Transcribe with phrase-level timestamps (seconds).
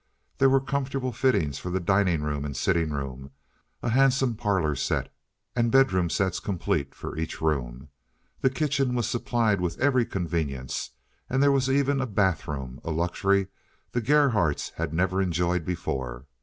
[0.39, 3.29] There were comfortable fittings for the dining room and sitting room,
[3.83, 5.13] a handsome parlor set
[5.55, 7.89] and bedroom sets complete for each room.
[8.39, 10.89] The kitchen was supplied with every convenience,
[11.29, 13.49] and there was even a bath room, a luxury
[13.91, 16.25] the Gerhardts had never enjoyed before.